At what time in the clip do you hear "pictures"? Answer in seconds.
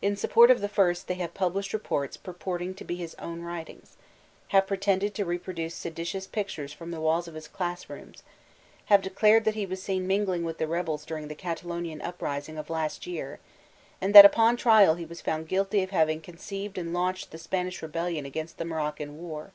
6.28-6.72